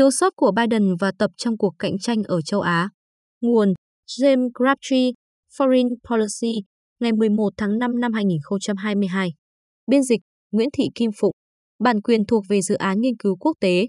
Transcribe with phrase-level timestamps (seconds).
[0.00, 2.88] Thiếu sót của Biden và tập trong cuộc cạnh tranh ở châu Á.
[3.40, 3.72] Nguồn
[4.08, 5.10] James Crabtree,
[5.58, 6.62] Foreign Policy,
[7.00, 9.30] ngày 11 tháng 5 năm 2022.
[9.86, 10.20] Biên dịch
[10.52, 11.32] Nguyễn Thị Kim Phụng.
[11.78, 13.86] Bản quyền thuộc về dự án nghiên cứu quốc tế.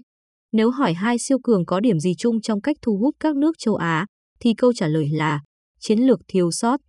[0.52, 3.52] Nếu hỏi hai siêu cường có điểm gì chung trong cách thu hút các nước
[3.58, 4.06] châu Á,
[4.40, 5.40] thì câu trả lời là
[5.80, 6.80] chiến lược thiếu sót.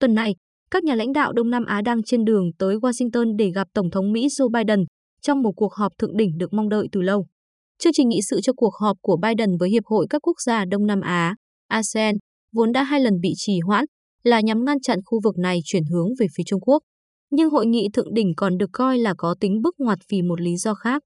[0.00, 0.34] Tuần này,
[0.70, 3.90] các nhà lãnh đạo Đông Nam Á đang trên đường tới Washington để gặp Tổng
[3.90, 4.84] thống Mỹ Joe Biden
[5.20, 7.26] trong một cuộc họp thượng đỉnh được mong đợi từ lâu.
[7.78, 10.64] Chương trình nghị sự cho cuộc họp của Biden với Hiệp hội các quốc gia
[10.64, 11.34] Đông Nam Á,
[11.68, 12.14] ASEAN,
[12.52, 13.84] vốn đã hai lần bị trì hoãn,
[14.24, 16.82] là nhằm ngăn chặn khu vực này chuyển hướng về phía Trung Quốc.
[17.30, 20.40] Nhưng hội nghị thượng đỉnh còn được coi là có tính bước ngoặt vì một
[20.40, 21.02] lý do khác.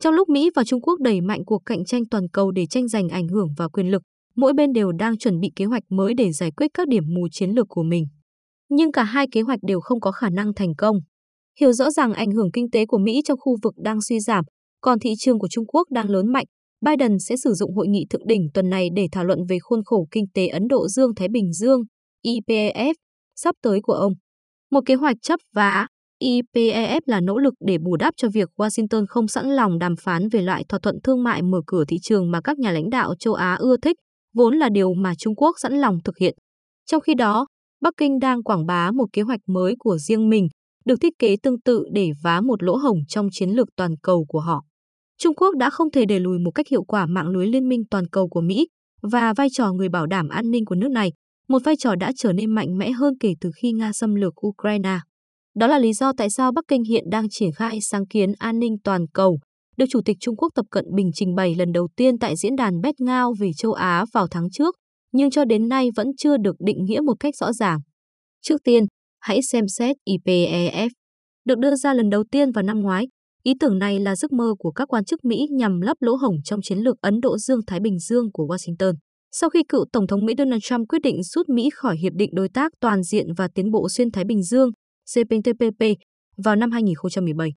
[0.00, 2.88] Trong lúc Mỹ và Trung Quốc đẩy mạnh cuộc cạnh tranh toàn cầu để tranh
[2.88, 4.02] giành ảnh hưởng và quyền lực,
[4.36, 7.28] mỗi bên đều đang chuẩn bị kế hoạch mới để giải quyết các điểm mù
[7.32, 8.04] chiến lược của mình.
[8.68, 10.96] Nhưng cả hai kế hoạch đều không có khả năng thành công.
[11.60, 14.44] Hiểu rõ rằng ảnh hưởng kinh tế của Mỹ trong khu vực đang suy giảm,
[14.82, 16.46] còn thị trường của Trung Quốc đang lớn mạnh,
[16.84, 19.80] Biden sẽ sử dụng hội nghị thượng đỉnh tuần này để thảo luận về khuôn
[19.84, 21.80] khổ kinh tế Ấn Độ Dương-Thái Bình Dương,
[22.26, 22.94] IPEF,
[23.36, 24.12] sắp tới của ông.
[24.70, 25.86] Một kế hoạch chấp vá,
[26.22, 30.28] IPEF là nỗ lực để bù đắp cho việc Washington không sẵn lòng đàm phán
[30.28, 33.14] về loại thỏa thuận thương mại mở cửa thị trường mà các nhà lãnh đạo
[33.18, 33.96] châu Á ưa thích,
[34.34, 36.34] vốn là điều mà Trung Quốc sẵn lòng thực hiện.
[36.86, 37.46] Trong khi đó,
[37.80, 40.48] Bắc Kinh đang quảng bá một kế hoạch mới của riêng mình,
[40.84, 44.24] được thiết kế tương tự để vá một lỗ hổng trong chiến lược toàn cầu
[44.28, 44.64] của họ.
[45.22, 47.82] Trung Quốc đã không thể đẩy lùi một cách hiệu quả mạng lưới liên minh
[47.90, 48.68] toàn cầu của Mỹ
[49.02, 51.12] và vai trò người bảo đảm an ninh của nước này,
[51.48, 54.46] một vai trò đã trở nên mạnh mẽ hơn kể từ khi Nga xâm lược
[54.46, 54.98] Ukraine.
[55.54, 58.58] Đó là lý do tại sao Bắc Kinh hiện đang triển khai sáng kiến an
[58.58, 59.38] ninh toàn cầu,
[59.76, 62.56] được Chủ tịch Trung Quốc Tập Cận Bình trình bày lần đầu tiên tại diễn
[62.56, 64.74] đàn Bét Ngao về châu Á vào tháng trước,
[65.12, 67.78] nhưng cho đến nay vẫn chưa được định nghĩa một cách rõ ràng.
[68.42, 68.84] Trước tiên,
[69.20, 70.88] hãy xem xét IPEF.
[71.44, 73.06] Được đưa ra lần đầu tiên vào năm ngoái,
[73.42, 76.36] ý tưởng này là giấc mơ của các quan chức Mỹ nhằm lấp lỗ hổng
[76.44, 78.94] trong chiến lược Ấn Độ Dương-Thái Bình Dương của Washington.
[79.32, 82.30] Sau khi cựu Tổng thống Mỹ Donald Trump quyết định rút Mỹ khỏi Hiệp định
[82.32, 84.70] Đối tác Toàn diện và Tiến bộ Xuyên Thái Bình Dương,
[85.14, 85.84] CPTPP,
[86.44, 87.50] vào năm 2017.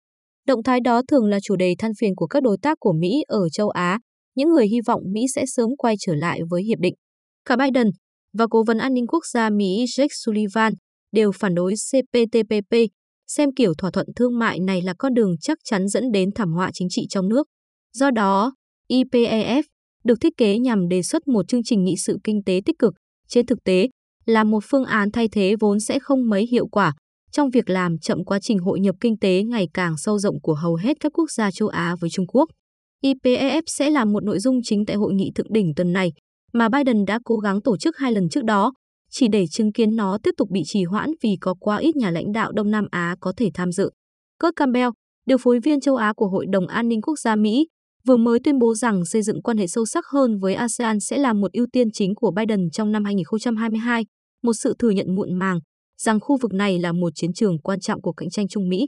[0.48, 3.24] Động thái đó thường là chủ đề than phiền của các đối tác của Mỹ
[3.28, 4.00] ở châu Á,
[4.36, 6.94] những người hy vọng Mỹ sẽ sớm quay trở lại với hiệp định.
[7.46, 7.88] Cả Biden
[8.34, 10.74] và Cố vấn An ninh Quốc gia Mỹ Jake Sullivan
[11.12, 12.76] đều phản đối CPTPP,
[13.28, 16.52] xem kiểu thỏa thuận thương mại này là con đường chắc chắn dẫn đến thảm
[16.52, 17.48] họa chính trị trong nước.
[17.94, 18.54] Do đó,
[18.90, 19.64] IPEF
[20.04, 22.94] được thiết kế nhằm đề xuất một chương trình nghị sự kinh tế tích cực,
[23.28, 23.88] trên thực tế
[24.26, 26.94] là một phương án thay thế vốn sẽ không mấy hiệu quả
[27.32, 30.54] trong việc làm chậm quá trình hội nhập kinh tế ngày càng sâu rộng của
[30.54, 32.50] hầu hết các quốc gia châu Á với Trung Quốc.
[33.04, 36.12] IPEF sẽ là một nội dung chính tại hội nghị thượng đỉnh tuần này,
[36.54, 38.74] mà Biden đã cố gắng tổ chức hai lần trước đó,
[39.18, 42.12] chỉ để chứng kiến nó tiếp tục bị trì hoãn vì có quá ít nhà
[42.12, 43.90] lãnh đạo Đông Nam Á có thể tham dự.
[44.40, 44.90] Kurt Campbell,
[45.26, 47.68] điều phối viên châu Á của Hội đồng An ninh Quốc gia Mỹ,
[48.06, 51.18] vừa mới tuyên bố rằng xây dựng quan hệ sâu sắc hơn với ASEAN sẽ
[51.18, 54.06] là một ưu tiên chính của Biden trong năm 2022,
[54.44, 55.60] một sự thừa nhận muộn màng
[55.98, 58.88] rằng khu vực này là một chiến trường quan trọng của cạnh tranh Trung Mỹ.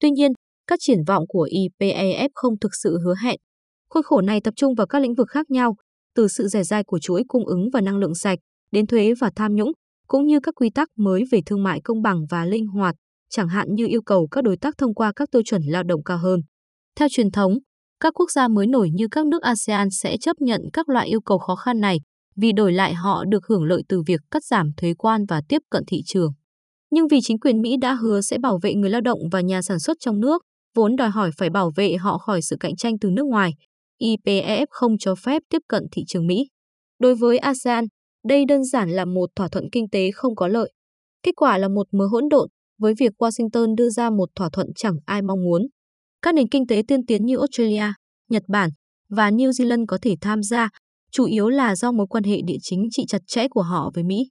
[0.00, 0.32] Tuy nhiên,
[0.66, 3.36] các triển vọng của IPEF không thực sự hứa hẹn.
[3.90, 5.76] Khuôn khổ này tập trung vào các lĩnh vực khác nhau,
[6.14, 8.38] từ sự rẻ dai của chuỗi cung ứng và năng lượng sạch
[8.74, 9.72] đến thuế và tham nhũng,
[10.06, 12.94] cũng như các quy tắc mới về thương mại công bằng và linh hoạt,
[13.30, 16.04] chẳng hạn như yêu cầu các đối tác thông qua các tiêu chuẩn lao động
[16.04, 16.40] cao hơn.
[16.96, 17.58] Theo truyền thống,
[18.00, 21.20] các quốc gia mới nổi như các nước ASEAN sẽ chấp nhận các loại yêu
[21.20, 21.98] cầu khó khăn này
[22.36, 25.62] vì đổi lại họ được hưởng lợi từ việc cắt giảm thuế quan và tiếp
[25.70, 26.32] cận thị trường.
[26.90, 29.62] Nhưng vì chính quyền Mỹ đã hứa sẽ bảo vệ người lao động và nhà
[29.62, 30.42] sản xuất trong nước,
[30.74, 33.52] vốn đòi hỏi phải bảo vệ họ khỏi sự cạnh tranh từ nước ngoài,
[34.02, 36.48] IPEF không cho phép tiếp cận thị trường Mỹ.
[36.98, 37.84] Đối với ASEAN,
[38.24, 40.72] đây đơn giản là một thỏa thuận kinh tế không có lợi.
[41.22, 42.48] Kết quả là một mớ hỗn độn
[42.78, 45.62] với việc Washington đưa ra một thỏa thuận chẳng ai mong muốn.
[46.22, 47.92] Các nền kinh tế tiên tiến như Australia,
[48.30, 48.70] Nhật Bản
[49.08, 50.68] và New Zealand có thể tham gia,
[51.10, 54.04] chủ yếu là do mối quan hệ địa chính trị chặt chẽ của họ với
[54.04, 54.30] Mỹ.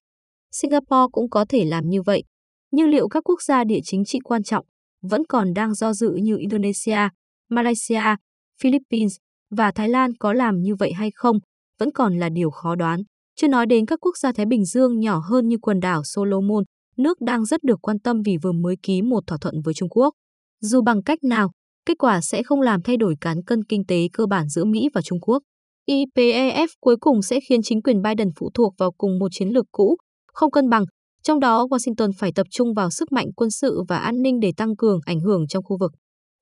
[0.51, 2.23] Singapore cũng có thể làm như vậy,
[2.71, 4.65] nhưng liệu các quốc gia địa chính trị quan trọng
[5.01, 7.09] vẫn còn đang do dự như Indonesia,
[7.49, 8.15] Malaysia,
[8.61, 9.15] Philippines
[9.49, 11.37] và Thái Lan có làm như vậy hay không
[11.79, 13.03] vẫn còn là điều khó đoán.
[13.35, 16.63] Chưa nói đến các quốc gia Thái Bình Dương nhỏ hơn như quần đảo Solomon,
[16.97, 19.89] nước đang rất được quan tâm vì vừa mới ký một thỏa thuận với Trung
[19.89, 20.13] Quốc.
[20.61, 21.51] Dù bằng cách nào,
[21.85, 24.89] kết quả sẽ không làm thay đổi cán cân kinh tế cơ bản giữa Mỹ
[24.93, 25.43] và Trung Quốc.
[25.89, 29.65] IPEF cuối cùng sẽ khiến chính quyền Biden phụ thuộc vào cùng một chiến lược
[29.71, 29.97] cũ,
[30.33, 30.83] không cân bằng,
[31.23, 34.51] trong đó Washington phải tập trung vào sức mạnh quân sự và an ninh để
[34.57, 35.91] tăng cường ảnh hưởng trong khu vực.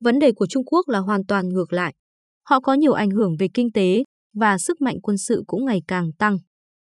[0.00, 1.94] Vấn đề của Trung Quốc là hoàn toàn ngược lại.
[2.48, 4.04] Họ có nhiều ảnh hưởng về kinh tế
[4.34, 6.38] và sức mạnh quân sự cũng ngày càng tăng.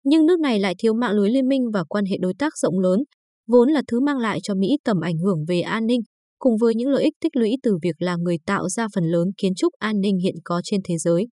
[0.03, 2.79] Nhưng nước này lại thiếu mạng lưới liên minh và quan hệ đối tác rộng
[2.79, 3.03] lớn,
[3.47, 6.01] vốn là thứ mang lại cho Mỹ tầm ảnh hưởng về an ninh,
[6.39, 9.27] cùng với những lợi ích tích lũy từ việc là người tạo ra phần lớn
[9.37, 11.27] kiến trúc an ninh hiện có trên thế giới.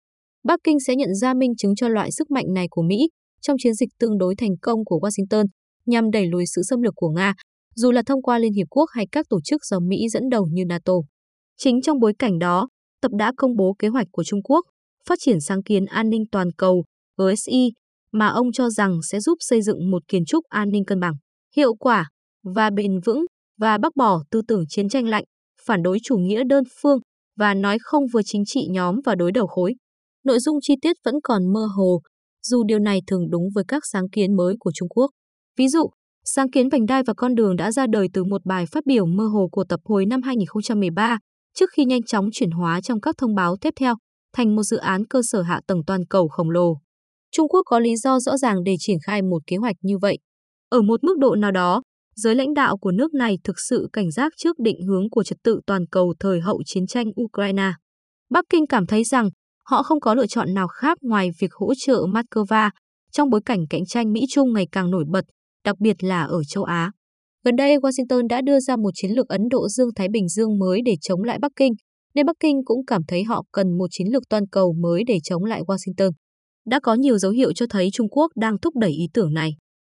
[0.44, 3.10] Bắc Kinh sẽ nhận ra minh chứng cho loại sức mạnh này của Mỹ
[3.42, 5.46] trong chiến dịch tương đối thành công của Washington
[5.86, 7.34] nhằm đẩy lùi sự xâm lược của Nga,
[7.76, 10.48] dù là thông qua Liên Hiệp Quốc hay các tổ chức do Mỹ dẫn đầu
[10.52, 10.94] như NATO.
[11.58, 12.68] Chính trong bối cảnh đó,
[13.02, 14.66] Tập đã công bố kế hoạch của Trung Quốc
[15.10, 16.84] phát triển sáng kiến an ninh toàn cầu
[17.18, 17.72] GSI
[18.16, 21.14] mà ông cho rằng sẽ giúp xây dựng một kiến trúc an ninh cân bằng,
[21.56, 22.10] hiệu quả
[22.56, 23.26] và bền vững
[23.60, 25.24] và bác bỏ tư tưởng chiến tranh lạnh,
[25.66, 27.00] phản đối chủ nghĩa đơn phương
[27.38, 29.76] và nói không với chính trị nhóm và đối đầu khối.
[30.26, 32.02] Nội dung chi tiết vẫn còn mơ hồ,
[32.44, 35.12] dù điều này thường đúng với các sáng kiến mới của Trung Quốc.
[35.58, 35.90] Ví dụ,
[36.26, 39.06] sáng kiến vành đai và con đường đã ra đời từ một bài phát biểu
[39.06, 41.18] mơ hồ của tập hồi năm 2013,
[41.56, 43.96] trước khi nhanh chóng chuyển hóa trong các thông báo tiếp theo
[44.34, 46.85] thành một dự án cơ sở hạ tầng toàn cầu khổng lồ.
[47.36, 50.18] Trung Quốc có lý do rõ ràng để triển khai một kế hoạch như vậy.
[50.70, 51.82] Ở một mức độ nào đó,
[52.16, 55.38] giới lãnh đạo của nước này thực sự cảnh giác trước định hướng của trật
[55.44, 57.72] tự toàn cầu thời hậu chiến tranh Ukraine.
[58.30, 59.30] Bắc Kinh cảm thấy rằng
[59.66, 62.70] họ không có lựa chọn nào khác ngoài việc hỗ trợ Moscow
[63.12, 65.26] trong bối cảnh cạnh tranh Mỹ-Trung ngày càng nổi bật,
[65.66, 66.92] đặc biệt là ở châu Á.
[67.46, 70.82] Gần đây, Washington đã đưa ra một chiến lược Ấn Độ Dương-Thái Bình Dương mới
[70.86, 71.74] để chống lại Bắc Kinh,
[72.16, 75.18] nên Bắc Kinh cũng cảm thấy họ cần một chiến lược toàn cầu mới để
[75.24, 76.12] chống lại Washington.
[76.66, 79.52] Đã có nhiều dấu hiệu cho thấy Trung Quốc đang thúc đẩy ý tưởng này.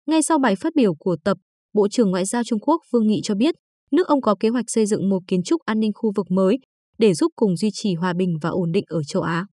[0.07, 1.39] Ngay sau bài phát biểu của tập,
[1.75, 3.55] Bộ trưởng Ngoại giao Trung Quốc Vương Nghị cho biết,
[3.91, 6.59] nước ông có kế hoạch xây dựng một kiến trúc an ninh khu vực mới
[6.99, 9.47] để giúp cùng duy trì hòa bình và ổn định ở châu Á.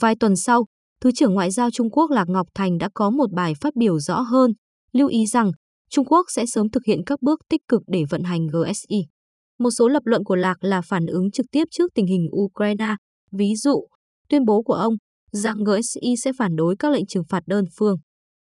[0.00, 0.66] Vài tuần sau,
[1.00, 3.98] Thứ trưởng Ngoại giao Trung Quốc Lạc Ngọc Thành đã có một bài phát biểu
[3.98, 4.52] rõ hơn,
[4.92, 5.50] lưu ý rằng
[5.90, 9.06] Trung Quốc sẽ sớm thực hiện các bước tích cực để vận hành GSI.
[9.58, 12.94] Một số lập luận của Lạc là phản ứng trực tiếp trước tình hình Ukraine,
[13.32, 13.86] ví dụ,
[14.28, 14.94] tuyên bố của ông
[15.32, 17.96] rằng GSI sẽ phản đối các lệnh trừng phạt đơn phương.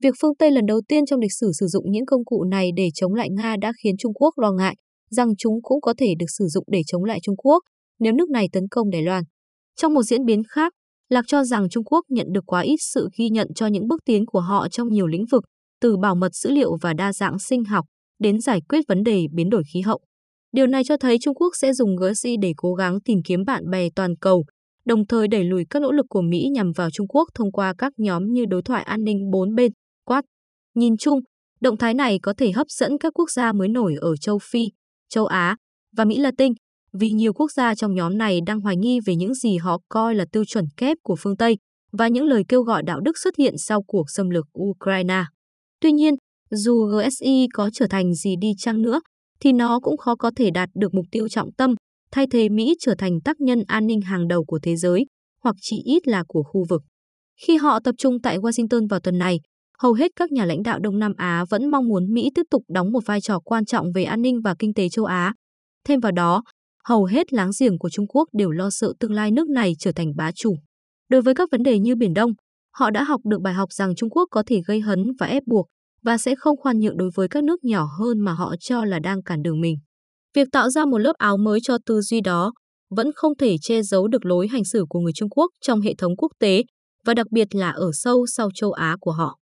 [0.04, 2.70] Việc phương Tây lần đầu tiên trong lịch sử sử dụng những công cụ này
[2.76, 4.76] để chống lại Nga đã khiến Trung Quốc lo ngại
[5.10, 7.64] rằng chúng cũng có thể được sử dụng để chống lại Trung Quốc
[8.00, 9.24] nếu nước này tấn công Đài Loan.
[9.76, 10.74] Trong một diễn biến khác,
[11.10, 14.02] Lạc cho rằng Trung Quốc nhận được quá ít sự ghi nhận cho những bước
[14.06, 15.44] tiến của họ trong nhiều lĩnh vực,
[15.82, 17.86] từ bảo mật dữ liệu và đa dạng sinh học
[18.20, 20.00] đến giải quyết vấn đề biến đổi khí hậu.
[20.52, 23.70] Điều này cho thấy Trung Quốc sẽ dùng GSI để cố gắng tìm kiếm bạn
[23.70, 24.46] bè toàn cầu,
[24.88, 27.74] đồng thời đẩy lùi các nỗ lực của Mỹ nhằm vào Trung Quốc thông qua
[27.78, 29.72] các nhóm như đối thoại an ninh bốn bên,
[30.06, 30.24] Quad.
[30.76, 31.20] Nhìn chung,
[31.62, 34.66] động thái này có thể hấp dẫn các quốc gia mới nổi ở châu Phi,
[35.10, 35.56] châu Á
[35.98, 36.54] và Mỹ Latin,
[36.94, 40.16] vì nhiều quốc gia trong nhóm này đang hoài nghi về những gì họ coi
[40.16, 41.58] là tiêu chuẩn kép của phương Tây
[41.92, 45.24] và những lời kêu gọi đạo đức xuất hiện sau cuộc xâm lược Ukraine.
[45.82, 46.16] Tuy nhiên,
[46.52, 49.00] dù GSI có trở thành gì đi chăng nữa,
[49.40, 51.76] thì nó cũng khó có thể đạt được mục tiêu trọng tâm,
[52.18, 55.06] thay thế Mỹ trở thành tác nhân an ninh hàng đầu của thế giới,
[55.44, 56.82] hoặc chỉ ít là của khu vực.
[57.46, 59.40] Khi họ tập trung tại Washington vào tuần này,
[59.80, 62.64] hầu hết các nhà lãnh đạo Đông Nam Á vẫn mong muốn Mỹ tiếp tục
[62.68, 65.34] đóng một vai trò quan trọng về an ninh và kinh tế châu Á.
[65.88, 66.44] Thêm vào đó,
[66.84, 69.92] hầu hết láng giềng của Trung Quốc đều lo sợ tương lai nước này trở
[69.92, 70.56] thành bá chủ.
[71.10, 72.32] Đối với các vấn đề như Biển Đông,
[72.74, 75.44] họ đã học được bài học rằng Trung Quốc có thể gây hấn và ép
[75.46, 75.68] buộc
[76.04, 79.00] và sẽ không khoan nhượng đối với các nước nhỏ hơn mà họ cho là
[79.00, 79.78] đang cản đường mình.
[80.34, 82.54] Việc tạo ra một lớp áo mới cho tư duy đó
[82.90, 85.94] vẫn không thể che giấu được lối hành xử của người Trung Quốc trong hệ
[85.98, 86.64] thống quốc tế
[87.06, 89.38] và đặc biệt là ở sâu sau châu Á của họ.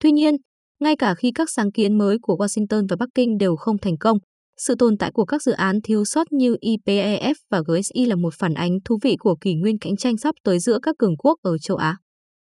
[0.00, 0.36] Tuy nhiên,
[0.80, 3.98] ngay cả khi các sáng kiến mới của Washington và Bắc Kinh đều không thành
[3.98, 4.18] công,
[4.56, 8.34] sự tồn tại của các dự án thiếu sót như IPEF và GSI là một
[8.38, 11.38] phản ánh thú vị của kỷ nguyên cạnh tranh sắp tới giữa các cường quốc
[11.42, 11.96] ở châu Á.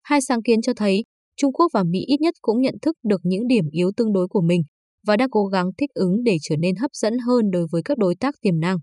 [0.04, 1.04] Hai sáng kiến cho thấy
[1.38, 4.28] Trung Quốc và Mỹ ít nhất cũng nhận thức được những điểm yếu tương đối
[4.28, 4.62] của mình
[5.08, 7.98] và đang cố gắng thích ứng để trở nên hấp dẫn hơn đối với các
[7.98, 8.78] đối tác tiềm năng.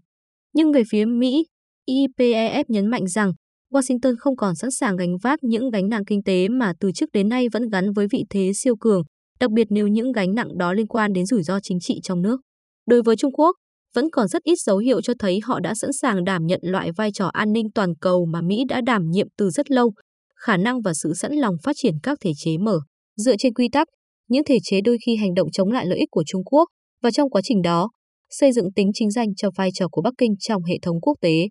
[0.54, 1.44] Nhưng về phía Mỹ,
[1.88, 3.32] IPEF nhấn mạnh rằng
[3.72, 7.06] Washington không còn sẵn sàng gánh vác những gánh nặng kinh tế mà từ trước
[7.12, 9.02] đến nay vẫn gắn với vị thế siêu cường,
[9.40, 12.22] đặc biệt nếu những gánh nặng đó liên quan đến rủi ro chính trị trong
[12.22, 12.40] nước.
[12.86, 13.56] Đối với Trung Quốc,
[13.94, 16.90] vẫn còn rất ít dấu hiệu cho thấy họ đã sẵn sàng đảm nhận loại
[16.96, 19.92] vai trò an ninh toàn cầu mà Mỹ đã đảm nhiệm từ rất lâu,
[20.36, 22.78] khả năng và sự sẵn lòng phát triển các thể chế mở.
[23.16, 23.88] Dựa trên quy tắc,
[24.30, 26.68] những thể chế đôi khi hành động chống lại lợi ích của Trung Quốc
[27.02, 27.90] và trong quá trình đó,
[28.30, 31.14] xây dựng tính chính danh cho vai trò của Bắc Kinh trong hệ thống quốc
[31.20, 31.49] tế.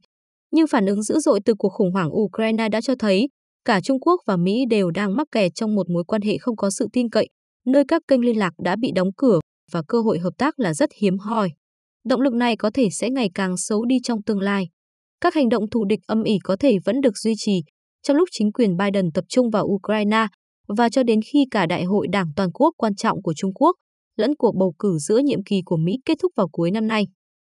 [0.51, 3.27] Nhưng phản ứng dữ dội từ cuộc khủng hoảng Ukraine đã cho thấy
[3.65, 6.55] cả Trung Quốc và Mỹ đều đang mắc kẹt trong một mối quan hệ không
[6.55, 7.27] có sự tin cậy,
[7.65, 9.39] nơi các kênh liên lạc đã bị đóng cửa
[9.71, 11.49] và cơ hội hợp tác là rất hiếm hoi.
[12.05, 14.67] Động lực này có thể sẽ ngày càng xấu đi trong tương lai.
[15.21, 17.61] Các hành động thù địch âm ỉ có thể vẫn được duy trì
[18.03, 20.27] trong lúc chính quyền Biden tập trung vào Ukraine
[20.77, 23.75] và cho đến khi cả đại hội đảng toàn quốc quan trọng của Trung Quốc
[24.17, 27.07] lẫn cuộc bầu cử giữa nhiệm kỳ của Mỹ kết thúc vào cuối năm nay.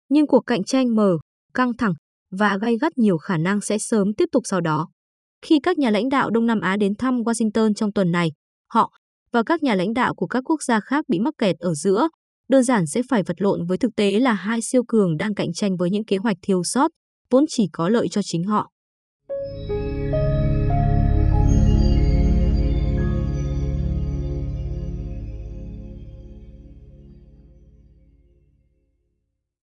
[0.10, 1.18] Nhưng cuộc cạnh tranh mở,
[1.54, 1.94] căng thẳng
[2.32, 4.90] và gay gắt nhiều khả năng sẽ sớm tiếp tục sau đó.
[5.42, 8.32] Khi các nhà lãnh đạo Đông Nam Á đến thăm Washington trong tuần này,
[8.72, 8.92] họ
[9.32, 12.08] và các nhà lãnh đạo của các quốc gia khác bị mắc kẹt ở giữa,
[12.50, 15.54] đơn giản sẽ phải vật lộn với thực tế là hai siêu cường đang cạnh
[15.54, 16.92] tranh với những kế hoạch thiếu sót,
[17.30, 18.70] vốn chỉ có lợi cho chính họ.